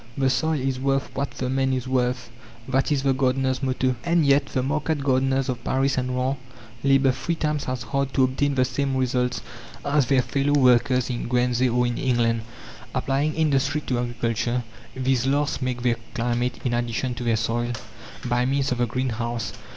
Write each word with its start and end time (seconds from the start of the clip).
"The 0.17 0.31
soil 0.31 0.59
is 0.59 0.79
worth 0.79 1.11
what 1.13 1.29
the 1.37 1.47
man 1.47 1.73
is 1.73 1.87
worth," 1.87 2.31
that 2.67 2.91
is 2.91 3.03
the 3.03 3.13
gardeners' 3.13 3.61
motto. 3.61 3.95
And 4.03 4.25
yet 4.25 4.47
the 4.47 4.63
market 4.63 5.03
gardeners 5.03 5.47
of 5.47 5.63
Paris 5.63 5.95
and 5.95 6.15
Rouen 6.15 6.37
labour 6.83 7.11
three 7.11 7.35
times 7.35 7.65
as 7.67 7.83
hard 7.83 8.11
to 8.15 8.23
obtain 8.23 8.55
the 8.55 8.65
same 8.65 8.97
results 8.97 9.41
as 9.85 10.07
their 10.07 10.23
fellow 10.23 10.53
workers 10.59 11.11
in 11.11 11.27
Guernsey 11.27 11.69
or 11.69 11.85
in 11.85 11.99
England. 11.99 12.41
Applying 12.95 13.35
industry 13.35 13.81
to 13.81 13.99
agriculture, 13.99 14.63
these 14.95 15.27
last 15.27 15.61
make 15.61 15.83
their 15.83 15.97
climate 16.15 16.59
in 16.65 16.73
addition 16.73 17.13
to 17.13 17.23
their 17.23 17.37
soil, 17.37 17.73
by 18.25 18.43
means 18.43 18.71
of 18.71 18.79
the 18.79 18.87
greenhouse. 18.87 19.53